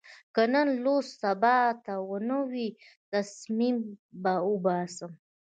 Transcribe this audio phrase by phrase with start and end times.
[0.33, 2.67] که نن لوست سبا ته ونه وي،
[3.11, 3.69] تسمې
[4.21, 5.11] به اوباسم.